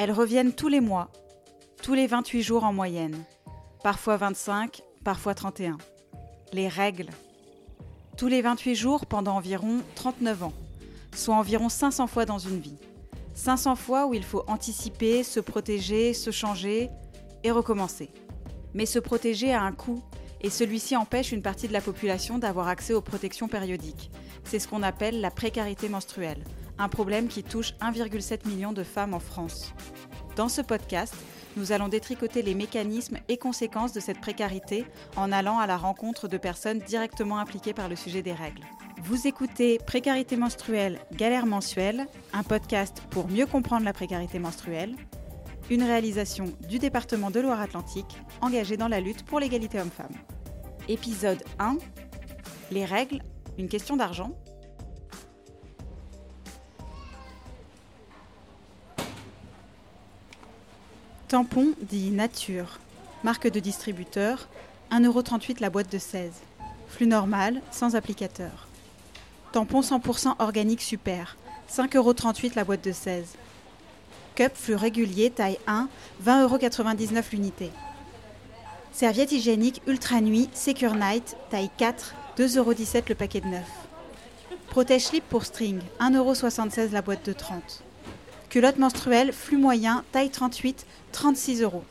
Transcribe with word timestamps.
Elles 0.00 0.12
reviennent 0.12 0.52
tous 0.52 0.68
les 0.68 0.80
mois, 0.80 1.10
tous 1.82 1.92
les 1.92 2.06
28 2.06 2.40
jours 2.40 2.62
en 2.62 2.72
moyenne, 2.72 3.16
parfois 3.82 4.16
25, 4.16 4.80
parfois 5.02 5.34
31. 5.34 5.76
Les 6.52 6.68
règles. 6.68 7.10
Tous 8.16 8.28
les 8.28 8.40
28 8.40 8.76
jours 8.76 9.06
pendant 9.06 9.34
environ 9.34 9.80
39 9.96 10.44
ans, 10.44 10.52
soit 11.16 11.34
environ 11.34 11.68
500 11.68 12.06
fois 12.06 12.26
dans 12.26 12.38
une 12.38 12.60
vie. 12.60 12.76
500 13.34 13.74
fois 13.74 14.06
où 14.06 14.14
il 14.14 14.22
faut 14.22 14.44
anticiper, 14.46 15.24
se 15.24 15.40
protéger, 15.40 16.14
se 16.14 16.30
changer 16.30 16.90
et 17.42 17.50
recommencer. 17.50 18.08
Mais 18.74 18.86
se 18.86 19.00
protéger 19.00 19.52
a 19.52 19.62
un 19.62 19.72
coût 19.72 20.00
et 20.40 20.50
celui-ci 20.50 20.94
empêche 20.94 21.32
une 21.32 21.42
partie 21.42 21.66
de 21.66 21.72
la 21.72 21.80
population 21.80 22.38
d'avoir 22.38 22.68
accès 22.68 22.94
aux 22.94 23.02
protections 23.02 23.48
périodiques. 23.48 24.12
C'est 24.44 24.60
ce 24.60 24.68
qu'on 24.68 24.84
appelle 24.84 25.20
la 25.20 25.32
précarité 25.32 25.88
menstruelle, 25.88 26.44
un 26.78 26.88
problème 26.88 27.28
qui 27.28 27.42
touche 27.42 27.74
1,7 27.80 28.48
million 28.48 28.72
de 28.72 28.82
femmes 28.82 29.14
en 29.14 29.20
France. 29.20 29.72
Dans 30.36 30.48
ce 30.48 30.62
podcast, 30.62 31.14
nous 31.56 31.72
allons 31.72 31.88
détricoter 31.88 32.42
les 32.42 32.54
mécanismes 32.54 33.18
et 33.28 33.36
conséquences 33.36 33.92
de 33.92 34.00
cette 34.00 34.20
précarité 34.20 34.84
en 35.16 35.32
allant 35.32 35.58
à 35.58 35.66
la 35.66 35.76
rencontre 35.76 36.28
de 36.28 36.36
personnes 36.36 36.78
directement 36.78 37.38
impliquées 37.38 37.74
par 37.74 37.88
le 37.88 37.96
sujet 37.96 38.22
des 38.22 38.32
règles. 38.32 38.62
Vous 39.02 39.26
écoutez 39.26 39.78
Précarité 39.78 40.36
menstruelle, 40.36 41.00
galère 41.12 41.46
mensuelle, 41.46 42.06
un 42.32 42.42
podcast 42.42 43.02
pour 43.10 43.28
mieux 43.28 43.46
comprendre 43.46 43.84
la 43.84 43.92
précarité 43.92 44.38
menstruelle, 44.38 44.94
une 45.70 45.82
réalisation 45.82 46.46
du 46.68 46.78
département 46.78 47.30
de 47.30 47.40
Loire-Atlantique 47.40 48.16
engagé 48.40 48.76
dans 48.76 48.88
la 48.88 49.00
lutte 49.00 49.24
pour 49.24 49.40
l'égalité 49.40 49.80
homme-femme. 49.80 50.14
Épisode 50.88 51.42
1 51.58 51.78
Les 52.70 52.84
règles, 52.84 53.22
une 53.58 53.68
question 53.68 53.96
d'argent. 53.96 54.32
Tampon 61.28 61.74
dit 61.82 62.10
Nature, 62.10 62.78
marque 63.22 63.50
de 63.50 63.60
distributeur, 63.60 64.48
1,38€ 64.90 65.60
la 65.60 65.68
boîte 65.68 65.92
de 65.92 65.98
16. 65.98 66.32
Flux 66.88 67.06
normal, 67.06 67.60
sans 67.70 67.96
applicateur. 67.96 68.66
Tampon 69.52 69.82
100% 69.82 70.36
organique 70.38 70.80
super, 70.80 71.36
5,38€ 71.70 72.52
la 72.56 72.64
boîte 72.64 72.82
de 72.82 72.92
16. 72.92 73.34
Cup 74.36 74.52
flux 74.54 74.74
régulier 74.74 75.28
taille 75.28 75.58
1, 75.66 75.90
20,99€ 76.24 77.22
l'unité. 77.32 77.70
Serviette 78.92 79.32
hygiénique 79.32 79.82
Ultra 79.86 80.22
Nuit 80.22 80.48
Secure 80.54 80.94
Night 80.94 81.36
taille 81.50 81.68
4, 81.76 82.14
2,17€ 82.38 83.02
le 83.06 83.14
paquet 83.14 83.42
de 83.42 83.48
9. 83.48 83.62
Protège 84.68 85.04
slip 85.04 85.24
pour 85.28 85.44
string, 85.44 85.80
1,76€ 86.00 86.90
la 86.92 87.02
boîte 87.02 87.26
de 87.26 87.34
30. 87.34 87.84
Culotte 88.50 88.78
menstruelle 88.78 89.32
flux 89.32 89.58
moyen 89.58 90.04
taille 90.10 90.30
38, 90.30 90.86
36 91.12 91.62
euros. 91.62 91.84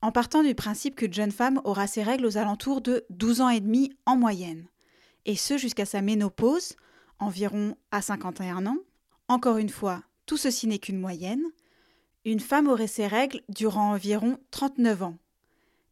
En 0.00 0.10
partant 0.10 0.42
du 0.42 0.54
principe 0.54 0.96
qu'une 0.96 1.12
jeune 1.12 1.30
femme 1.30 1.60
aura 1.64 1.86
ses 1.86 2.02
règles 2.02 2.26
aux 2.26 2.38
alentours 2.38 2.80
de 2.80 3.04
12 3.10 3.40
ans 3.42 3.50
et 3.50 3.60
demi 3.60 3.92
en 4.06 4.16
moyenne, 4.16 4.66
et 5.26 5.36
ce 5.36 5.58
jusqu'à 5.58 5.84
sa 5.84 6.00
ménopause, 6.00 6.74
environ 7.18 7.76
à 7.90 8.02
51 8.02 8.66
ans, 8.66 8.78
encore 9.28 9.58
une 9.58 9.68
fois, 9.68 10.02
tout 10.26 10.36
ceci 10.36 10.66
n'est 10.66 10.78
qu'une 10.78 10.98
moyenne, 10.98 11.44
une 12.24 12.40
femme 12.40 12.66
aurait 12.66 12.86
ses 12.86 13.06
règles 13.06 13.42
durant 13.48 13.92
environ 13.92 14.38
39 14.50 15.02
ans. 15.02 15.18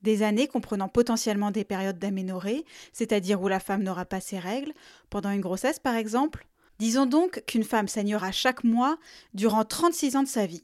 Des 0.03 0.23
années 0.23 0.49
comprenant 0.49 0.89
potentiellement 0.89 1.51
des 1.51 1.65
périodes 1.65 1.99
d'aménorrhée, 1.99 2.65
c'est-à-dire 2.93 3.41
où 3.43 3.49
la 3.49 3.61
femme 3.61 3.83
n'aura 3.83 4.05
pas 4.05 4.21
ses 4.21 4.39
règles, 4.39 4.73
pendant 5.11 5.31
une 5.31 5.41
grossesse 5.41 5.79
par 5.79 5.95
exemple, 5.95 6.47
Disons 6.81 7.05
donc 7.05 7.43
qu'une 7.47 7.63
femme 7.63 7.89
saignera 7.89 8.33
chaque 8.33 8.65
mois 8.65 8.97
durant 9.35 9.67
36 9.67 10.17
ans 10.17 10.23
de 10.23 10.29
sa 10.29 10.47
vie. 10.47 10.63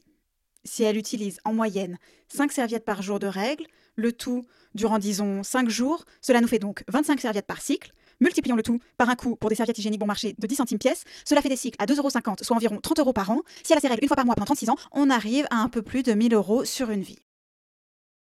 Si 0.63 0.81
elle 0.81 0.97
utilise 0.97 1.39
en 1.45 1.53
moyenne 1.53 1.99
5 2.29 2.51
serviettes 2.51 2.85
par 2.85 3.03
jour 3.03 3.19
de 3.19 3.27
règles, 3.27 3.67
le 3.95 4.11
tout 4.11 4.43
durant 4.73 4.97
disons 4.97 5.43
5 5.43 5.69
jours, 5.69 6.05
cela 6.19 6.41
nous 6.41 6.47
fait 6.47 6.57
donc 6.57 6.83
25 6.87 7.21
serviettes 7.21 7.45
par 7.45 7.61
cycle. 7.61 7.93
Multiplions 8.19 8.55
le 8.55 8.63
tout 8.63 8.79
par 8.97 9.11
un 9.11 9.15
coût 9.15 9.35
pour 9.35 9.51
des 9.51 9.55
serviettes 9.55 9.77
hygiéniques 9.77 9.99
bon 9.99 10.07
marché 10.07 10.33
de 10.39 10.47
10 10.47 10.55
centimes 10.55 10.79
pièce, 10.79 11.03
cela 11.23 11.43
fait 11.43 11.49
des 11.49 11.55
cycles 11.55 11.77
à 11.77 11.85
2,50€, 11.85 12.43
soit 12.43 12.55
environ 12.55 12.79
30 12.81 12.97
euros 12.97 13.13
par 13.13 13.29
an. 13.29 13.43
Si 13.61 13.71
elle 13.73 13.77
a 13.77 13.81
ses 13.81 13.87
règles 13.87 14.03
une 14.03 14.07
fois 14.07 14.15
par 14.15 14.25
mois 14.25 14.33
pendant 14.33 14.45
36 14.45 14.71
ans, 14.71 14.77
on 14.93 15.11
arrive 15.11 15.45
à 15.51 15.57
un 15.57 15.69
peu 15.69 15.83
plus 15.83 16.01
de 16.01 16.13
1000 16.13 16.33
euros 16.33 16.65
sur 16.65 16.89
une 16.89 17.03
vie. 17.03 17.19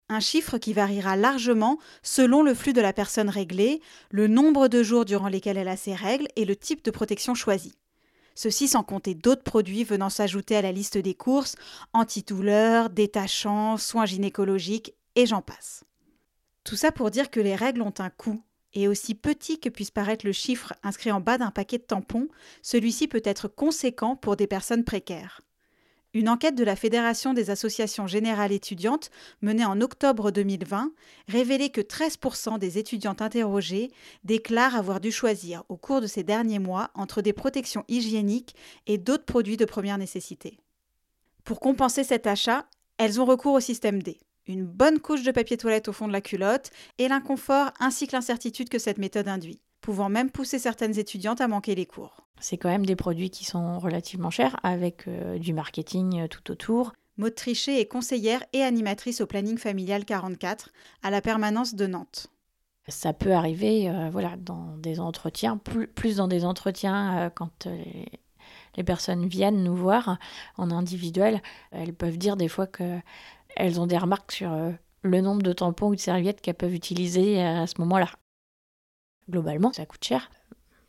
Un 0.08 0.20
chiffre 0.20 0.60
qui 0.60 0.74
variera 0.74 1.16
largement 1.16 1.80
selon 2.04 2.44
le 2.44 2.54
flux 2.54 2.74
de 2.74 2.82
la 2.82 2.94
personne 2.94 3.30
réglée, 3.30 3.82
le 4.12 4.28
nombre 4.28 4.68
de 4.68 4.84
jours 4.84 5.04
durant 5.04 5.30
lesquels 5.30 5.58
elle 5.58 5.68
a 5.68 5.78
ses 5.78 5.96
règles 5.96 6.28
et 6.36 6.46
le 6.46 6.56
type 6.56 6.86
de 6.86 6.92
protection 6.92 7.34
choisi. 7.34 7.74
Ceci 8.36 8.68
sans 8.68 8.84
compter 8.84 9.16
d'autres 9.16 9.44
produits 9.44 9.84
venant 9.84 10.10
s'ajouter 10.10 10.56
à 10.56 10.62
la 10.62 10.72
liste 10.72 10.98
des 10.98 11.16
courses, 11.16 11.56
antidouleurs, 11.94 12.90
détachants, 12.90 13.78
soins 13.78 14.06
gynécologiques, 14.06 14.94
et 15.16 15.26
j'en 15.26 15.42
passe. 15.42 15.86
Tout 16.66 16.76
ça 16.76 16.92
pour 16.92 17.10
dire 17.10 17.32
que 17.32 17.40
les 17.40 17.56
règles 17.56 17.82
ont 17.82 17.94
un 18.00 18.10
coût, 18.10 18.44
et 18.74 18.88
aussi 18.88 19.16
petit 19.16 19.60
que 19.60 19.70
puisse 19.70 19.92
paraître 19.92 20.26
le 20.26 20.34
chiffre 20.34 20.74
inscrit 20.84 21.12
en 21.12 21.22
bas 21.22 21.38
d'un 21.38 21.52
paquet 21.52 21.78
de 21.78 21.84
tampons, 21.84 22.28
celui-ci 22.62 23.08
peut 23.08 23.22
être 23.24 23.48
conséquent 23.48 24.18
pour 24.18 24.36
des 24.36 24.48
personnes 24.48 24.84
précaires. 24.84 25.42
Une 26.16 26.30
enquête 26.30 26.56
de 26.56 26.64
la 26.64 26.78
Fédération 26.78 27.34
des 27.34 27.50
associations 27.50 28.08
générales 28.08 28.54
étudiantes, 28.54 29.12
menée 29.42 29.66
en 29.66 29.82
octobre 29.82 30.32
2020, 30.32 30.94
révélait 31.28 31.72
que 31.72 31.82
13% 31.82 32.58
des 32.58 32.78
étudiantes 32.78 33.22
interrogées 33.22 33.92
déclarent 34.24 34.78
avoir 34.78 35.02
dû 35.02 35.12
choisir 35.12 35.66
au 35.68 35.76
cours 35.76 36.00
de 36.00 36.08
ces 36.08 36.24
derniers 36.24 36.60
mois 36.60 36.90
entre 36.94 37.22
des 37.22 37.34
protections 37.34 37.84
hygiéniques 37.90 38.56
et 38.88 38.98
d'autres 38.98 39.26
produits 39.26 39.58
de 39.58 39.66
première 39.66 39.98
nécessité. 39.98 40.58
Pour 41.44 41.60
compenser 41.60 42.06
cet 42.06 42.28
achat, 42.28 42.66
elles 42.98 43.20
ont 43.20 43.26
recours 43.26 43.56
au 43.56 43.60
système 43.60 44.02
D. 44.02 44.18
Une 44.48 44.66
bonne 44.66 45.00
couche 45.00 45.24
de 45.24 45.32
papier 45.32 45.58
toilette 45.58 45.90
au 45.90 45.94
fond 45.94 46.08
de 46.08 46.14
la 46.14 46.22
culotte 46.22 46.72
et 46.98 47.10
l'inconfort 47.10 47.72
ainsi 47.82 48.08
que 48.08 48.16
l'incertitude 48.16 48.70
que 48.70 48.80
cette 48.80 49.00
méthode 49.00 49.28
induit 49.28 49.60
pouvant 49.82 50.08
même 50.08 50.32
pousser 50.32 50.60
certaines 50.60 50.98
étudiantes 50.98 51.42
à 51.42 51.50
manquer 51.50 51.76
les 51.76 51.86
cours. 51.86 52.25
C'est 52.40 52.58
quand 52.58 52.70
même 52.70 52.86
des 52.86 52.96
produits 52.96 53.30
qui 53.30 53.46
sont 53.46 53.80
relativement 53.80 54.30
chers, 54.30 54.60
avec 54.64 55.08
euh, 55.08 55.38
du 55.40 55.54
marketing 55.54 56.22
euh, 56.22 56.28
tout 56.28 56.52
autour. 56.52 56.94
Maud 57.18 57.34
Trichet 57.34 57.80
est 57.80 57.86
conseillère 57.86 58.44
et 58.54 58.62
animatrice 58.62 59.22
au 59.22 59.26
planning 59.26 59.58
familial 59.58 60.04
44 60.04 60.70
à 61.02 61.10
la 61.10 61.22
permanence 61.22 61.76
de 61.76 61.88
Nantes. 61.88 62.28
Ça 62.88 63.14
peut 63.14 63.32
arriver 63.32 63.90
euh, 63.90 64.10
voilà, 64.12 64.36
dans 64.38 64.76
des 64.78 65.00
entretiens, 65.00 65.58
plus, 65.58 66.18
dans 66.18 66.28
des 66.28 66.46
entretiens 66.46 67.32
quand 67.34 67.68
les, 68.76 68.84
personnes 68.84 69.26
viennent 69.28 69.64
nous 69.64 69.76
voir 69.76 70.20
en 70.58 70.70
individuel. 70.72 71.42
Elles 71.72 71.94
peuvent 71.94 72.18
dire 72.18 72.36
des 72.36 72.50
fois 72.50 72.68
qu'elles 72.68 73.80
ont 73.80 73.88
des 73.88 73.98
remarques 73.98 74.34
sur 74.34 74.52
le 75.02 75.22
nombre 75.22 75.42
de 75.42 75.54
tampons 75.54 75.88
ou 75.88 75.96
de 75.96 76.02
serviettes 76.02 76.42
qu'elles 76.42 76.56
peuvent 76.56 76.76
utiliser 76.76 77.42
à 77.42 77.66
ce 77.66 77.80
moment-là 77.80 78.10
globalement, 79.30 79.74
ça 79.74 79.86
coûte 79.86 80.04
cher. 80.04 80.30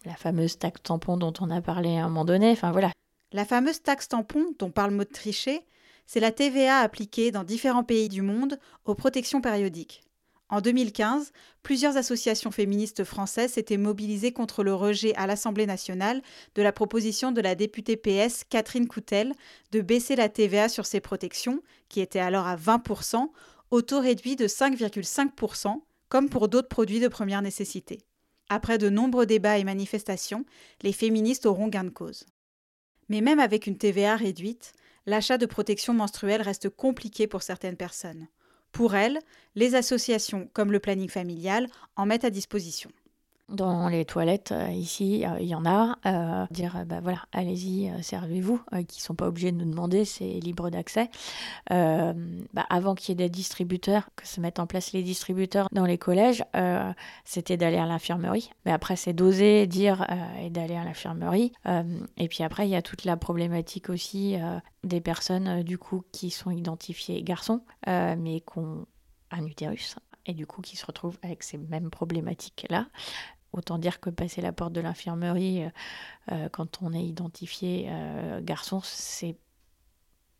La 0.06 0.15
fameuse 0.15 0.56
taxe 0.56 0.83
tampon 0.84 1.17
dont 1.17 1.33
on 1.41 1.50
a 1.50 1.61
parlé 1.61 1.97
à 1.99 2.05
un 2.05 2.09
moment 2.09 2.25
donné, 2.25 2.53
enfin 2.53 2.71
voilà. 2.71 2.93
La 3.33 3.44
fameuse 3.44 3.83
taxe 3.83 4.06
tampon 4.06 4.55
dont 4.56 4.71
parle 4.71 4.93
Maud 4.93 5.11
Trichet, 5.11 5.67
c'est 6.06 6.21
la 6.21 6.31
TVA 6.31 6.78
appliquée 6.78 7.33
dans 7.33 7.43
différents 7.43 7.83
pays 7.83 8.09
du 8.09 8.22
monde 8.22 8.61
aux 8.84 8.95
protections 8.95 9.41
périodiques. 9.41 10.05
En 10.49 10.61
2015, 10.61 11.33
plusieurs 11.65 11.97
associations 11.97 12.53
féministes 12.53 13.03
françaises 13.03 13.55
s'étaient 13.55 13.78
mobilisées 13.78 14.33
contre 14.33 14.62
le 14.62 14.75
rejet 14.75 15.12
à 15.16 15.27
l'Assemblée 15.27 15.66
nationale 15.66 16.22
de 16.55 16.62
la 16.62 16.71
proposition 16.71 17.33
de 17.33 17.41
la 17.41 17.56
députée 17.56 17.97
PS 17.97 18.45
Catherine 18.49 18.87
Coutel 18.87 19.33
de 19.72 19.81
baisser 19.81 20.15
la 20.15 20.28
TVA 20.28 20.69
sur 20.69 20.87
ces 20.87 21.00
protections, 21.00 21.62
qui 21.89 22.00
était 22.00 22.21
alors 22.21 22.47
à 22.47 22.55
20%, 22.55 23.28
au 23.72 23.83
taux 23.83 24.00
réduit 24.00 24.37
de 24.37 24.47
5,5%, 24.47 25.81
comme 26.09 26.28
pour 26.28 26.49
d'autres 26.49 26.69
produits 26.69 27.00
de 27.00 27.09
première 27.09 27.43
nécessité. 27.43 28.06
Après 28.49 28.79
de 28.79 28.89
nombreux 28.89 29.27
débats 29.27 29.59
et 29.59 29.65
manifestations, 29.65 30.45
les 30.83 30.93
féministes 30.93 31.47
auront 31.47 31.69
gain 31.69 31.84
de 31.84 31.91
cause. 31.91 32.27
Mais 33.09 33.21
même 33.21 33.41
avec 33.41 33.67
une 33.67 33.79
TVA 33.79 34.16
réduite, 34.16 34.72
l'achat 35.07 35.39
de 35.39 35.47
protection 35.47 35.95
menstruelle 35.95 36.43
reste 36.43 36.69
compliqué 36.69 37.27
pour 37.27 37.43
certaines 37.43 37.77
personnes. 37.77 38.28
Pour 38.72 38.95
elles, 38.95 39.19
les 39.54 39.75
associations 39.75 40.48
comme 40.53 40.72
le 40.72 40.81
planning 40.81 41.09
familial 41.09 41.66
en 41.97 42.07
mettent 42.07 42.25
à 42.25 42.31
disposition. 42.31 42.91
Dans 43.48 43.89
les 43.89 44.04
toilettes, 44.04 44.51
euh, 44.51 44.71
ici, 44.71 45.25
euh, 45.25 45.39
il 45.39 45.47
y 45.47 45.54
en 45.54 45.65
a. 45.65 45.97
Euh, 46.04 46.47
dire, 46.51 46.84
bah 46.84 46.98
voilà, 47.01 47.27
allez-y, 47.31 47.93
servez-vous, 48.03 48.60
qui 48.89 49.01
sont 49.01 49.15
pas 49.15 49.28
obligés 49.28 49.53
de 49.53 49.57
nous 49.57 49.71
demander, 49.71 50.04
c'est 50.04 50.41
libre 50.41 50.69
d'accès. 50.69 51.10
Bah, 51.71 52.66
avant 52.71 52.97
qu'il 52.97 53.10
y 53.10 53.13
ait 53.13 53.27
des 53.27 53.31
distributeurs, 53.31 54.09
que 54.16 54.27
se 54.27 54.41
mettent 54.41 54.59
en 54.59 54.66
place 54.66 54.93
les 54.93 55.03
distributeurs 55.04 55.69
dans 55.71 55.84
les 55.84 55.98
collèges, 55.98 56.45
c'était 57.25 57.57
d'aller 57.57 57.77
à 57.77 57.87
l'infirmerie. 57.87 58.51
Mais 58.65 58.72
après, 58.72 58.97
c'est 58.97 59.13
d'oser 59.13 59.66
dire 59.66 60.07
et 60.41 60.51
d'aller 60.51 60.77
à 60.77 60.84
l'infirmerie. 60.84 61.53
et 62.16 62.28
puis 62.28 62.43
après, 62.43 62.66
il 62.66 62.71
y 62.71 62.77
a 62.77 62.83
toute 62.83 63.04
la 63.04 63.16
problématique 63.16 63.91
aussi 63.91 64.37
des 64.84 65.01
personnes, 65.01 65.63
du 65.63 65.78
coup, 65.78 66.03
qui 66.13 66.31
sont 66.31 66.51
identifiées 66.51 67.22
garçons, 67.22 67.63
mais 67.87 68.41
qui 68.41 68.59
ont 68.59 68.87
un 69.31 69.45
utérus 69.45 69.97
et 70.27 70.34
du 70.34 70.47
coup 70.47 70.60
qui 70.60 70.77
se 70.77 70.84
retrouvent 70.84 71.19
avec 71.22 71.43
ces 71.43 71.59
mêmes 71.59 71.91
problématiques-là 71.91 72.87
autant 73.57 73.79
dire 73.79 74.01
que 74.01 74.11
passer 74.11 74.41
la 74.41 74.53
porte 74.53 74.73
de 74.73 74.81
l'infirmerie, 74.81 75.65
quand 76.53 76.83
on 76.83 76.93
est 76.93 77.05
identifié 77.05 77.91
garçon, 78.43 78.81
c'est 78.83 79.37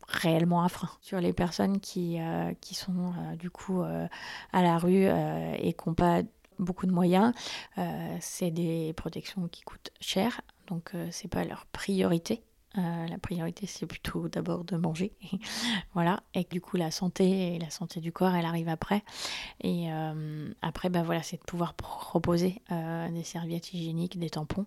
réellement 0.07 0.63
un 0.63 0.69
frein. 0.69 0.89
Sur 1.01 1.19
les 1.19 1.33
personnes 1.33 1.79
qui, 1.79 2.17
qui 2.61 2.75
sont 2.75 3.13
du 3.37 3.49
coup 3.49 3.81
à 3.81 4.61
la 4.61 4.77
rue 4.77 5.05
et 5.05 5.73
qui 5.73 5.89
n'ont 5.89 5.95
pas 5.95 6.21
beaucoup 6.59 6.87
de 6.87 6.91
moyens, 6.91 7.33
c'est 8.19 8.51
des 8.51 8.93
protections 8.93 9.47
qui 9.47 9.61
coûtent 9.61 9.91
cher, 9.99 10.41
donc 10.67 10.93
c'est 11.11 11.27
pas 11.27 11.43
leur 11.43 11.65
priorité. 11.67 12.43
Euh, 12.77 13.07
la 13.07 13.17
priorité, 13.17 13.65
c'est 13.65 13.85
plutôt 13.85 14.27
d'abord 14.27 14.63
de 14.63 14.75
manger. 14.77 15.13
voilà. 15.93 16.21
Et 16.33 16.43
du 16.43 16.61
coup, 16.61 16.77
la 16.77 16.91
santé 16.91 17.55
et 17.55 17.59
la 17.59 17.69
santé 17.69 17.99
du 17.99 18.11
corps, 18.11 18.35
elle 18.35 18.45
arrive 18.45 18.69
après. 18.69 19.03
Et 19.61 19.91
euh, 19.91 20.51
après, 20.61 20.89
voilà, 20.89 21.23
c'est 21.23 21.37
de 21.37 21.43
pouvoir 21.43 21.73
proposer 21.73 22.61
euh, 22.71 23.09
des 23.09 23.23
serviettes 23.23 23.73
hygiéniques, 23.73 24.19
des 24.19 24.29
tampons. 24.29 24.65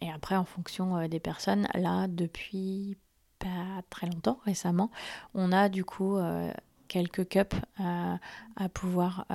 et 0.00 0.10
après, 0.10 0.36
en 0.36 0.44
fonction 0.44 1.06
des 1.08 1.20
personnes, 1.20 1.68
là, 1.74 2.08
depuis 2.08 2.96
pas 3.38 3.82
très 3.90 4.06
longtemps, 4.06 4.40
récemment, 4.44 4.90
on 5.34 5.52
a 5.52 5.68
du 5.68 5.84
coup 5.84 6.18
quelques 6.88 7.28
cups 7.28 7.56
à 7.78 8.68
pouvoir 8.72 9.26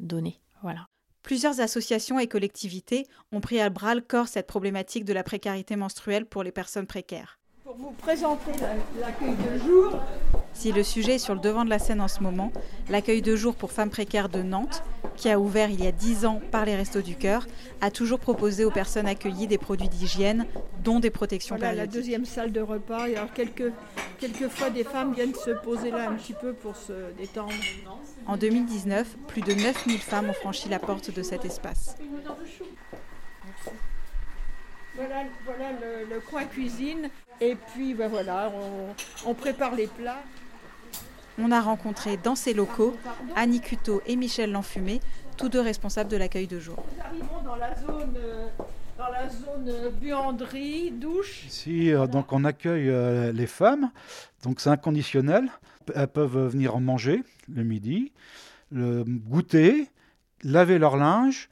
donner. 0.00 0.40
Voilà. 0.62 0.86
Plusieurs 1.22 1.60
associations 1.60 2.18
et 2.18 2.26
collectivités 2.26 3.06
ont 3.30 3.40
pris 3.40 3.60
à 3.60 3.70
bras 3.70 3.94
le 3.94 4.00
corps 4.00 4.28
cette 4.28 4.46
problématique 4.48 5.04
de 5.04 5.12
la 5.12 5.22
précarité 5.22 5.76
menstruelle 5.76 6.26
pour 6.26 6.42
les 6.42 6.52
personnes 6.52 6.86
précaires. 6.86 7.38
Pour 7.72 7.88
vous 7.88 7.96
présenter 7.96 8.52
l'accueil 9.00 9.30
de 9.30 9.58
jour. 9.66 9.98
Si 10.52 10.72
le 10.72 10.82
sujet 10.82 11.14
est 11.14 11.18
sur 11.18 11.32
le 11.32 11.40
devant 11.40 11.64
de 11.64 11.70
la 11.70 11.78
scène 11.78 12.02
en 12.02 12.08
ce 12.08 12.20
moment, 12.20 12.52
l'accueil 12.90 13.22
de 13.22 13.34
jour 13.34 13.54
pour 13.54 13.72
femmes 13.72 13.88
précaires 13.88 14.28
de 14.28 14.42
Nantes, 14.42 14.82
qui 15.16 15.30
a 15.30 15.40
ouvert 15.40 15.70
il 15.70 15.82
y 15.82 15.86
a 15.86 15.92
10 15.92 16.26
ans 16.26 16.42
par 16.50 16.66
les 16.66 16.76
Restos 16.76 17.00
du 17.00 17.16
Cœur, 17.16 17.46
a 17.80 17.90
toujours 17.90 18.18
proposé 18.18 18.66
aux 18.66 18.70
personnes 18.70 19.06
accueillies 19.06 19.46
des 19.46 19.56
produits 19.56 19.88
d'hygiène, 19.88 20.44
dont 20.84 21.00
des 21.00 21.08
protections 21.08 21.56
voilà, 21.56 21.72
la 21.72 21.86
deuxième 21.86 22.26
salle 22.26 22.52
de 22.52 22.60
repas. 22.60 23.08
Et 23.08 23.16
alors 23.16 23.32
quelques, 23.32 23.72
quelquefois, 24.18 24.68
des 24.68 24.84
femmes 24.84 25.14
viennent 25.14 25.34
se 25.34 25.52
poser 25.52 25.90
là 25.90 26.10
un 26.10 26.14
petit 26.14 26.34
peu 26.34 26.52
pour 26.52 26.76
se 26.76 26.92
détendre. 27.16 27.54
En 28.26 28.36
2019, 28.36 29.16
plus 29.28 29.40
de 29.40 29.54
9000 29.54 29.98
femmes 29.98 30.28
ont 30.28 30.34
franchi 30.34 30.68
la 30.68 30.78
porte 30.78 31.10
de 31.10 31.22
cet 31.22 31.46
espace. 31.46 31.96
Voilà, 34.94 35.22
le, 36.08 36.20
coin 36.20 36.44
cuisine. 36.44 37.08
Et 37.40 37.56
puis 37.72 37.94
ben 37.94 38.08
voilà, 38.08 38.52
on, 39.26 39.34
prépare 39.34 39.74
les 39.74 39.86
plats. 39.86 40.22
On 41.38 41.50
a 41.50 41.60
rencontré 41.60 42.18
dans 42.18 42.34
ces 42.34 42.52
locaux 42.52 42.94
Annie 43.34 43.60
Cuteau 43.60 44.02
et 44.06 44.16
Michel 44.16 44.52
Lanfumé, 44.52 45.00
tous 45.36 45.48
deux 45.48 45.60
responsables 45.60 46.10
de 46.10 46.16
l'accueil 46.16 46.46
de 46.46 46.60
jour. 46.60 46.76
Nous 46.94 47.02
arrivons 47.02 47.42
dans 47.42 47.56
la 47.56 47.74
zone, 47.74 48.14
euh, 48.16 48.48
dans 48.98 49.08
la 49.08 49.28
zone 49.30 49.68
euh, 49.68 49.90
buanderie, 49.90 50.90
douche. 50.90 51.46
Ici, 51.46 51.92
euh, 51.92 52.06
donc 52.06 52.32
on 52.32 52.44
accueille 52.44 52.92
les 53.32 53.46
femmes, 53.46 53.90
donc 54.42 54.60
c'est 54.60 54.70
inconditionnel. 54.70 55.48
Elles 55.94 56.06
peuvent 56.06 56.48
venir 56.48 56.76
en 56.76 56.80
manger 56.80 57.22
le 57.52 57.64
midi, 57.64 58.12
le 58.70 59.04
goûter, 59.04 59.88
laver 60.44 60.78
leur 60.78 60.96
linge, 60.96 61.48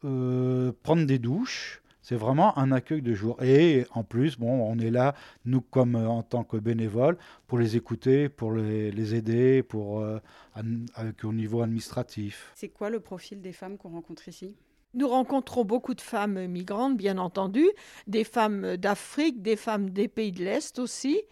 prendre 0.00 1.04
des 1.04 1.18
douches. 1.18 1.82
C'est 2.04 2.16
vraiment 2.16 2.56
un 2.58 2.70
accueil 2.70 3.00
de 3.00 3.14
jour. 3.14 3.42
Et 3.42 3.86
en 3.94 4.04
plus, 4.04 4.38
bon, 4.38 4.70
on 4.70 4.78
est 4.78 4.90
là, 4.90 5.14
nous, 5.46 5.62
comme 5.62 5.96
euh, 5.96 6.06
en 6.06 6.22
tant 6.22 6.44
que 6.44 6.58
bénévoles, 6.58 7.16
pour 7.46 7.58
les 7.58 7.76
écouter, 7.76 8.28
pour 8.28 8.52
les, 8.52 9.14
aider, 9.14 9.62
pour, 9.62 10.00
euh, 10.00 10.18
avec, 10.54 11.24
au 11.24 11.32
niveau 11.32 11.62
administratif. 11.62 12.52
C'est 12.56 12.68
quoi 12.68 12.90
le 12.90 13.00
profil 13.00 13.40
des 13.40 13.52
femmes 13.52 13.78
qu'on 13.78 13.88
rencontre 13.88 14.28
ici? 14.28 14.54
Nous 14.92 15.08
rencontrons 15.08 15.64
beaucoup 15.64 15.94
de 15.94 16.02
femmes 16.02 16.46
migrantes, 16.46 16.98
bien 16.98 17.16
entendu, 17.16 17.64
des 18.06 18.24
femmes 18.24 18.76
d'Afrique, 18.76 19.40
des 19.40 19.56
femmes 19.56 19.88
des 19.88 20.06
pays 20.06 20.30
de 20.30 20.44
l'Est 20.44 20.78
aussi, 20.78 21.22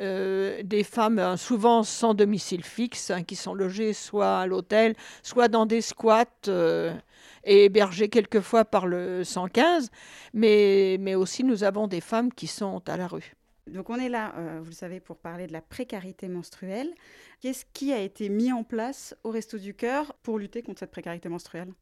euh, 0.00 0.62
des 0.62 0.84
femmes 0.84 1.18
hein, 1.18 1.36
souvent 1.36 1.82
sans 1.82 2.14
domicile 2.14 2.64
fixe, 2.64 3.10
hein, 3.10 3.22
qui 3.22 3.36
sont 3.36 3.54
logées 3.54 3.92
soit 3.92 4.40
à 4.40 4.46
l'hôtel, 4.46 4.94
soit 5.22 5.48
dans 5.48 5.66
des 5.66 5.80
squats 5.80 6.24
et 7.44 7.64
hébergés 7.64 8.08
quelquefois 8.08 8.64
par 8.64 8.86
le 8.86 9.24
115, 9.24 9.90
mais, 10.34 10.96
mais 11.00 11.14
aussi 11.14 11.44
nous 11.44 11.64
avons 11.64 11.86
des 11.86 12.00
femmes 12.00 12.32
qui 12.32 12.46
sont 12.46 12.82
à 12.88 12.96
la 12.96 13.06
rue. 13.06 13.34
Donc 13.66 13.90
on 13.90 13.96
est 13.96 14.08
là, 14.08 14.32
euh, 14.36 14.60
vous 14.60 14.70
le 14.70 14.74
savez, 14.74 15.00
pour 15.00 15.16
parler 15.16 15.46
de 15.46 15.52
la 15.52 15.60
précarité 15.60 16.28
menstruelle. 16.28 16.88
Qu'est-ce 17.40 17.64
qui 17.72 17.92
a 17.92 17.98
été 17.98 18.28
mis 18.28 18.52
en 18.52 18.62
place 18.62 19.16
au 19.24 19.30
Resto 19.30 19.58
du 19.58 19.74
Cœur 19.74 20.14
pour 20.22 20.38
lutter 20.38 20.62
contre 20.62 20.80
cette 20.80 20.92
précarité 20.92 21.28
menstruelle? 21.28 21.72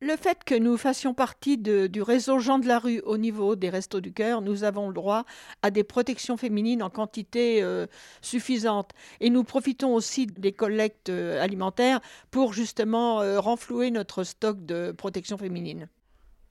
Le 0.00 0.16
fait 0.16 0.44
que 0.44 0.54
nous 0.54 0.76
fassions 0.76 1.12
partie 1.12 1.58
du 1.58 2.02
réseau 2.02 2.38
Jean 2.38 2.58
de 2.58 2.68
la 2.68 2.78
rue 2.78 3.00
au 3.00 3.18
niveau 3.18 3.56
des 3.56 3.68
Restos 3.68 4.00
du 4.00 4.12
Cœur, 4.12 4.42
nous 4.42 4.62
avons 4.62 4.88
le 4.88 4.94
droit 4.94 5.24
à 5.62 5.70
des 5.70 5.82
protections 5.82 6.36
féminines 6.36 6.82
en 6.82 6.90
quantité 6.90 7.62
euh, 7.62 7.86
suffisante. 8.22 8.92
Et 9.20 9.28
nous 9.28 9.42
profitons 9.42 9.94
aussi 9.94 10.26
des 10.26 10.52
collectes 10.52 11.08
euh, 11.08 11.42
alimentaires 11.42 12.00
pour 12.30 12.52
justement 12.52 13.22
euh, 13.22 13.40
renflouer 13.40 13.90
notre 13.90 14.22
stock 14.22 14.64
de 14.64 14.92
protection 14.92 15.36
féminine. 15.36 15.88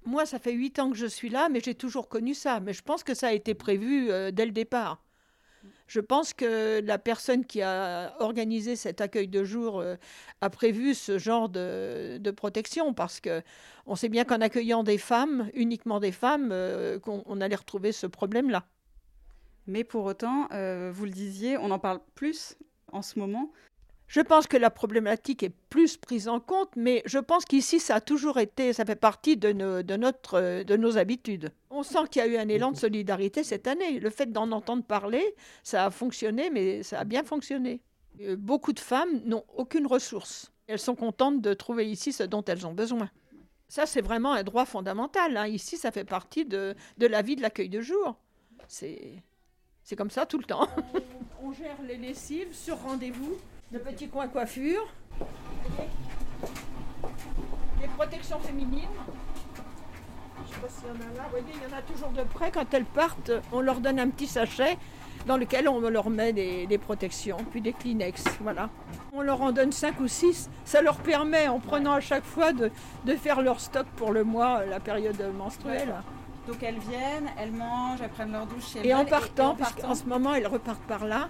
Moi, 0.05 0.25
ça 0.25 0.39
fait 0.39 0.53
huit 0.53 0.79
ans 0.79 0.89
que 0.89 0.97
je 0.97 1.05
suis 1.05 1.29
là, 1.29 1.47
mais 1.49 1.61
j'ai 1.63 1.75
toujours 1.75 2.09
connu 2.09 2.33
ça. 2.33 2.59
Mais 2.59 2.73
je 2.73 2.81
pense 2.81 3.03
que 3.03 3.13
ça 3.13 3.27
a 3.27 3.31
été 3.33 3.53
prévu 3.53 4.09
dès 4.31 4.45
le 4.45 4.51
départ. 4.51 5.01
Je 5.87 5.99
pense 5.99 6.33
que 6.33 6.81
la 6.81 6.97
personne 6.97 7.45
qui 7.45 7.61
a 7.61 8.13
organisé 8.19 8.75
cet 8.75 9.01
accueil 9.01 9.27
de 9.27 9.43
jour 9.43 9.79
euh, 9.79 9.95
a 10.41 10.49
prévu 10.49 10.93
ce 10.93 11.17
genre 11.17 11.49
de, 11.49 12.31
protection 12.35 12.93
parce 12.93 13.19
que 13.19 13.41
on 13.85 13.95
sait 13.95 14.09
bien 14.09 14.25
qu'en 14.25 14.41
accueillant 14.41 14.83
des 14.83 14.97
femmes, 14.97 15.49
uniquement 15.53 15.99
des 15.99 16.11
femmes, 16.11 16.49
euh, 16.51 16.99
qu'on 16.99 17.41
allait 17.41 17.55
retrouver 17.55 17.91
ce 17.91 18.05
problème-là. 18.05 18.65
Mais 19.65 19.83
pour 19.83 20.05
autant, 20.05 20.47
euh, 20.51 20.91
vous 20.93 21.05
le 21.05 21.11
disiez, 21.11 21.57
on 21.57 21.71
en 21.71 21.79
parle 21.79 21.99
plus 22.15 22.57
en 22.91 23.01
ce 23.01 23.19
moment. 23.19 23.51
Je 24.07 24.21
pense 24.21 24.47
que 24.47 24.55
la 24.55 24.69
problématique 24.69 25.43
est 25.43 25.53
plus 25.69 25.97
prise 25.97 26.29
en 26.29 26.39
compte, 26.39 26.69
mais 26.77 27.03
je 27.05 27.19
pense 27.19 27.43
qu'ici, 27.43 27.79
ça 27.79 27.95
a 27.95 28.01
toujours 28.01 28.39
été, 28.39 28.71
ça 28.71 28.85
fait 28.85 28.95
partie 28.95 29.35
de 29.35 29.51
nos, 29.51 30.97
habitudes. 30.97 31.51
On 31.69 31.83
sent 31.83 32.07
qu'il 32.09 32.21
y 32.21 32.25
a 32.25 32.27
eu 32.27 32.37
un 32.37 32.47
élan 32.47 32.71
de 32.71 32.77
solidarité 32.77 33.43
cette 33.43 33.67
année. 33.67 33.99
Le 33.99 34.09
fait 34.09 34.31
d'en 34.31 34.51
entendre 34.53 34.83
parler, 34.83 35.35
ça 35.61 35.85
a 35.85 35.91
fonctionné, 35.91 36.49
mais 36.49 36.83
ça 36.83 36.99
a 36.99 37.03
bien 37.03 37.23
fonctionné. 37.23 37.81
Euh, 38.21 38.37
beaucoup 38.37 38.71
de 38.71 38.79
femmes 38.79 39.21
n'ont 39.25 39.43
aucune 39.55 39.85
ressource. 39.85 40.53
Elles 40.67 40.79
sont 40.79 40.95
contentes 40.95 41.41
de 41.41 41.53
trouver 41.53 41.89
ici 41.89 42.13
ce 42.13 42.23
dont 42.23 42.43
elles 42.45 42.65
ont 42.65 42.73
besoin. 42.73 43.09
Ça, 43.67 43.85
c'est 43.85 44.01
vraiment 44.01 44.31
un 44.31 44.43
droit 44.43 44.65
fondamental. 44.65 45.35
Hein. 45.35 45.47
Ici, 45.47 45.75
ça 45.75 45.91
fait 45.91 46.05
partie 46.05 46.45
de, 46.45 46.75
de 46.97 47.07
la 47.07 47.21
vie 47.21 47.35
de 47.35 47.41
l'accueil 47.41 47.69
de 47.69 47.81
jour. 47.81 48.17
C'est 48.69 49.21
comme 49.97 50.11
ça 50.11 50.25
tout 50.25 50.37
le 50.37 50.45
temps. 50.45 50.67
on 51.43 51.51
gère 51.51 51.81
les 51.85 51.97
lessives 51.97 52.53
sur 52.53 52.77
rendez-vous 52.79 53.37
le 53.71 53.79
petit 53.79 54.07
coin 54.07 54.27
coiffure, 54.27 54.87
les 57.81 57.87
protections 57.87 58.39
féminines. 58.39 58.87
Je 60.47 60.53
sais 60.53 60.61
pas 60.61 60.69
s'il 60.69 60.87
y 60.87 60.91
en 60.91 60.95
a 60.95 61.17
là. 61.17 61.23
Vous 61.25 61.31
voyez, 61.31 61.45
il 61.53 61.69
y 61.69 61.73
en 61.73 61.77
a 61.77 61.81
toujours 61.81 62.09
de 62.09 62.23
près. 62.23 62.51
Quand 62.51 62.73
elles 62.73 62.85
partent, 62.85 63.31
on 63.51 63.59
leur 63.59 63.79
donne 63.81 63.99
un 63.99 64.09
petit 64.09 64.27
sachet 64.27 64.77
dans 65.25 65.35
lequel 65.35 65.67
on 65.67 65.81
leur 65.81 66.09
met 66.09 66.31
des, 66.31 66.77
protections, 66.77 67.37
puis 67.51 67.59
des 67.59 67.73
Kleenex. 67.73 68.23
Voilà. 68.39 68.69
On 69.11 69.21
leur 69.21 69.41
en 69.41 69.51
donne 69.51 69.73
5 69.73 69.99
ou 69.99 70.07
6. 70.07 70.49
Ça 70.63 70.81
leur 70.81 70.97
permet, 70.97 71.49
en 71.49 71.59
prenant 71.59 71.93
à 71.93 71.99
chaque 71.99 72.23
fois, 72.23 72.53
de, 72.53 72.71
faire 73.17 73.41
leur 73.41 73.59
stock 73.59 73.87
pour 73.97 74.13
le 74.13 74.23
mois, 74.23 74.63
la 74.65 74.79
période 74.79 75.21
menstruelle. 75.37 75.93
Donc 76.47 76.63
elles 76.63 76.79
viennent, 76.79 77.29
elles 77.37 77.51
mangent, 77.51 77.99
elles 78.01 78.09
prennent 78.09 78.31
leur 78.31 78.45
douche. 78.45 78.77
Et, 78.81 78.93
en 78.93 79.03
partant, 79.03 79.55
parce 79.55 79.73
qu'en 79.73 79.95
ce 79.95 80.05
moment, 80.05 80.33
elles 80.33 80.47
repartent 80.47 80.87
par 80.87 81.03
là, 81.03 81.27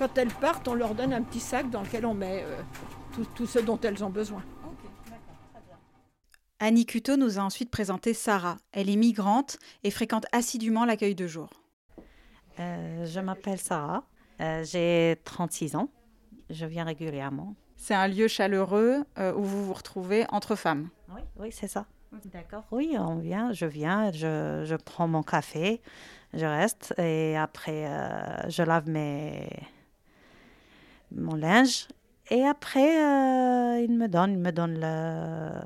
quand 0.00 0.16
elles 0.16 0.28
partent, 0.28 0.66
on 0.66 0.72
leur 0.72 0.94
donne 0.94 1.12
un 1.12 1.22
petit 1.22 1.40
sac 1.40 1.68
dans 1.68 1.82
lequel 1.82 2.06
on 2.06 2.14
met 2.14 2.42
euh, 2.42 2.62
tout, 3.34 3.46
ce 3.46 3.58
dont 3.58 3.78
elles 3.82 4.02
ont 4.02 4.08
besoin. 4.08 4.42
Annie 6.58 6.86
Cuteau 6.86 7.18
nous 7.18 7.38
a 7.38 7.42
ensuite 7.42 7.70
présenté 7.70 8.14
Sarah. 8.14 8.56
Elle 8.72 8.88
est 8.88 8.96
migrante 8.96 9.58
et 9.84 9.90
fréquente 9.90 10.24
assidûment 10.32 10.86
l'accueil 10.86 11.14
de 11.14 11.26
jour. 11.26 11.50
Euh, 12.58 13.04
je 13.04 13.20
m'appelle 13.20 13.58
Sarah, 13.58 14.04
euh, 14.40 14.64
j'ai 14.64 15.20
36 15.24 15.76
ans, 15.76 15.90
je 16.48 16.64
viens 16.64 16.84
régulièrement. 16.84 17.54
C'est 17.76 17.94
un 17.94 18.08
lieu 18.08 18.26
chaleureux 18.26 19.04
où 19.18 19.42
vous 19.42 19.66
vous 19.66 19.72
retrouvez 19.74 20.24
entre 20.30 20.54
femmes. 20.54 20.88
Oui, 21.14 21.20
oui 21.36 21.48
c'est 21.52 21.68
ça. 21.68 21.86
D'accord, 22.24 22.64
oui, 22.72 22.96
on 22.98 23.16
vient, 23.16 23.52
je 23.52 23.66
viens, 23.66 24.10
je, 24.12 24.64
je, 24.66 24.76
prends 24.76 25.06
mon 25.06 25.22
café, 25.22 25.80
je 26.34 26.44
reste 26.44 26.92
et 26.98 27.36
après 27.36 27.86
je 28.48 28.62
lave 28.62 28.88
mes, 28.88 29.48
mon 31.12 31.34
linge. 31.34 31.88
Et 32.30 32.44
après, 32.44 33.02
euh, 33.02 33.80
il 33.80 33.92
me 33.92 34.06
donne, 34.06 34.32
il 34.32 34.38
me 34.38 34.52
donne 34.52 34.78
le... 34.78 35.60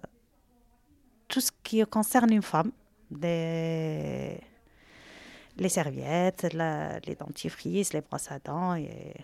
tout 1.28 1.40
ce 1.40 1.50
qui 1.62 1.82
concerne 1.84 2.32
une 2.32 2.42
femme. 2.42 2.72
Des... 3.10 4.40
Les 5.56 5.68
serviettes, 5.68 6.52
les 6.52 7.14
dentifrices, 7.14 7.92
les 7.92 8.00
brosses 8.00 8.32
à 8.32 8.38
dents, 8.40 8.74
et 8.74 9.14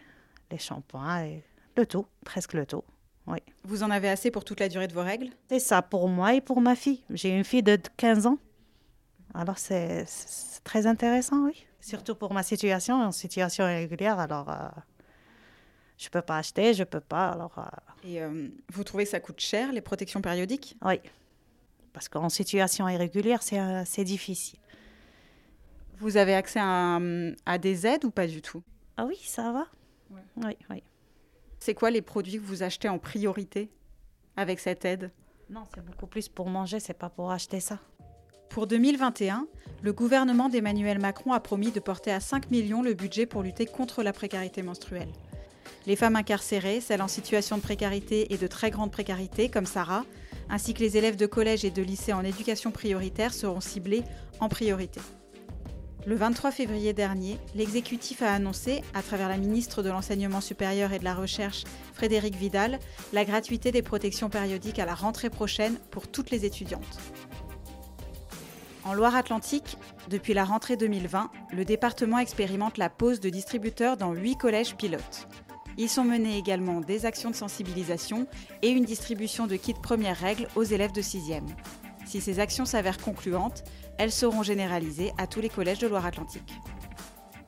les 0.51 0.59
shampoings, 0.59 1.25
et 1.25 1.43
le 1.77 1.87
tout, 1.87 2.07
presque 2.25 2.53
le 2.53 2.67
tout. 2.67 2.85
Oui. 3.27 3.39
Vous 3.65 3.83
en 3.83 3.91
avez 3.91 4.09
assez 4.09 4.31
pour 4.31 4.45
toute 4.45 4.61
la 4.61 4.69
durée 4.69 4.89
de 4.89 4.93
vos 4.95 5.03
règles? 5.03 5.31
C'est 5.49 5.59
ça 5.59 5.83
pour 5.83 6.09
moi 6.09 6.35
et 6.35 6.41
pour 6.41 6.61
ma 6.61 6.75
fille. 6.75 7.03
J'ai 7.11 7.37
une 7.37 7.45
fille 7.45 7.63
de 7.63 7.79
15 7.97 8.27
ans. 8.27 8.39
Alors 9.35 9.59
c'est 9.59 10.05
c'est 10.07 10.63
très 10.65 10.87
intéressant, 10.87 11.45
oui. 11.45 11.65
Surtout 11.81 12.15
pour 12.15 12.33
ma 12.33 12.43
situation, 12.43 12.97
en 12.97 13.13
situation 13.13 13.65
irrégulière. 13.69 14.19
Alors 14.19 14.51
euh, 14.51 14.69
je 16.01 16.09
peux 16.09 16.23
pas 16.23 16.39
acheter, 16.39 16.73
je 16.73 16.83
peux 16.83 17.01
pas. 17.01 17.29
Alors 17.29 17.59
euh, 17.59 18.09
Et 18.09 18.23
euh, 18.23 18.49
vous 18.73 18.85
trouvez 18.85 19.05
que 19.05 19.11
ça 19.11 19.21
coûte 19.21 19.41
cher, 19.41 19.71
les 19.71 19.83
protections 19.83 20.23
périodiques? 20.23 20.77
Oui. 20.83 20.99
Parce 21.93 22.09
qu'en 22.09 22.31
situation 22.31 22.89
irrégulière, 22.89 23.43
c'est 23.43 23.61
euh, 23.61 24.05
difficile. 24.05 24.59
Vous 25.99 26.17
avez 26.17 26.35
accès 26.35 26.61
à, 26.61 26.99
à 27.45 27.59
des 27.59 27.87
aides 27.87 28.07
ou 28.07 28.11
pas 28.11 28.27
du 28.27 28.41
tout? 28.41 28.63
Ah 28.97 29.05
oui, 29.05 29.19
ça 29.23 29.53
va. 29.53 29.67
Ouais. 30.11 30.23
Oui, 30.37 30.57
oui. 30.71 30.83
C'est 31.59 31.75
quoi 31.75 31.91
les 31.91 32.01
produits 32.01 32.39
que 32.39 32.45
vous 32.45 32.63
achetez 32.63 32.89
en 32.89 32.99
priorité 32.99 33.71
avec 34.37 34.59
cette 34.59 34.87
aide? 34.87 35.11
Non, 35.51 35.67
c'est 35.75 35.85
beaucoup 35.85 36.07
plus 36.07 36.29
pour 36.29 36.49
manger, 36.49 36.81
c'est 36.81 36.95
pas 36.95 37.11
pour 37.11 37.31
acheter 37.31 37.61
ça. 37.61 37.79
Pour 38.49 38.67
2021, 38.67 39.47
le 39.83 39.93
gouvernement 39.93 40.49
d'Emmanuel 40.49 40.99
Macron 40.99 41.33
a 41.33 41.41
promis 41.41 41.71
de 41.71 41.81
porter 41.81 42.13
à 42.13 42.21
5 42.21 42.51
millions 42.51 42.83
le 42.83 42.95
budget 42.95 43.27
pour 43.27 43.43
lutter 43.43 43.67
contre 43.67 44.03
la 44.03 44.15
précarité 44.15 44.63
menstruelle. 44.63 45.11
Les 45.87 45.97
femmes 45.97 46.17
incarcérées, 46.17 46.81
celles 46.81 47.03
en 47.03 47.09
situation 47.09 47.57
de 47.57 47.63
précarité 47.63 48.33
et 48.33 48.39
de 48.39 48.47
très 48.47 48.71
grande 48.71 48.91
précarité, 48.91 49.49
comme 49.49 49.67
Sarah, 49.67 50.05
ainsi 50.49 50.75
que 50.75 50.81
les 50.81 50.97
élèves 50.97 51.17
de 51.17 51.27
collège 51.27 51.65
et 51.65 51.71
de 51.71 51.83
lycée 51.83 52.13
en 52.13 52.25
éducation 52.25 52.71
prioritaire 52.71 53.33
seront 53.33 53.61
ciblés 53.61 54.03
en 54.41 54.49
priorité. 54.49 55.01
Le 56.07 56.17
23 56.17 56.51
février 56.51 56.95
dernier, 56.95 57.39
l'exécutif 57.55 58.23
a 58.23 58.33
annoncé, 58.33 58.83
à 58.95 59.03
travers 59.03 59.29
la 59.29 59.37
ministre 59.37 59.83
de 59.83 59.91
l'Enseignement 59.91 60.41
supérieur 60.41 60.93
et 60.93 60.99
de 60.99 61.05
la 61.05 61.15
Recherche, 61.15 61.65
Frédérique 61.93 62.37
Vidal, 62.37 62.79
la 63.13 63.27
gratuité 63.27 63.71
des 63.71 63.83
protections 63.83 64.31
périodiques 64.31 64.79
à 64.79 64.87
la 64.87 64.95
rentrée 64.95 65.29
prochaine 65.29 65.79
pour 65.91 66.09
toutes 66.09 66.31
les 66.31 66.47
étudiantes. 66.47 66.99
En 68.85 68.95
Loire-Atlantique, 68.95 69.77
depuis 70.09 70.33
la 70.33 70.45
rentrée 70.45 70.79
2020, 70.79 71.31
le 71.53 71.65
département 71.67 72.19
expérimente 72.19 72.79
la 72.79 72.89
pose 72.89 73.21
de 73.21 73.29
distributeurs 73.29 73.99
dans 73.99 74.15
8 74.15 74.37
collèges 74.37 74.77
pilotes. 74.77 75.29
Ils 75.79 75.89
sont 75.89 76.05
menés 76.05 76.37
également 76.37 76.81
des 76.81 77.07
actions 77.07 77.31
de 77.31 77.37
sensibilisation 77.37 78.27
et 78.63 78.71
une 78.71 78.85
distribution 78.85 79.47
de 79.47 79.57
kits 79.57 79.75
premières 79.75 80.19
règles 80.19 80.49
aux 80.57 80.63
élèves 80.63 80.93
de 80.93 81.03
6e. 81.03 81.43
Si 82.07 82.21
ces 82.21 82.41
actions 82.41 82.65
s'avèrent 82.65 82.99
concluantes, 82.99 83.63
elles 83.99 84.13
seront 84.13 84.43
généralisées 84.43 85.13
à 85.19 85.27
tous 85.27 85.41
les 85.41 85.49
collèges 85.49 85.79
de 85.79 85.87
Loire-Atlantique. 85.87 86.53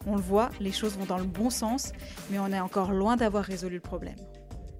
On 0.06 0.16
le 0.16 0.22
voit, 0.22 0.50
les 0.60 0.72
choses 0.72 0.96
vont 0.96 1.04
dans 1.04 1.18
le 1.18 1.24
bon 1.24 1.50
sens, 1.50 1.92
mais 2.30 2.38
on 2.38 2.48
est 2.48 2.60
encore 2.60 2.92
loin 2.92 3.16
d'avoir 3.16 3.44
résolu 3.44 3.76
le 3.76 3.80
problème. 3.80 4.16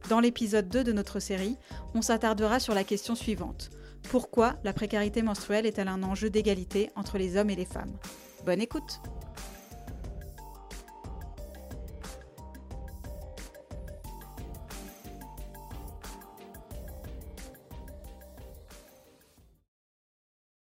Dans 0.09 0.21
l'épisode 0.21 0.69
2 0.69 0.85
de 0.85 0.93
notre 0.93 1.21
série, 1.21 1.57
on 1.95 2.03
s'attardera 2.03 2.61
sur 2.61 2.75
la 2.75 2.85
question 2.85 3.15
suivante. 3.15 3.71
Pourquoi 4.11 4.57
la 4.65 4.73
précarité 4.73 5.23
menstruelle 5.23 5.67
est-elle 5.67 5.89
un 5.89 6.03
enjeu 6.03 6.29
d'égalité 6.29 6.91
entre 6.97 7.19
les 7.19 7.37
hommes 7.37 7.51
et 7.51 7.57
les 7.57 7.65
femmes? 7.65 7.97
Bonne 8.45 8.61
écoute 8.61 9.01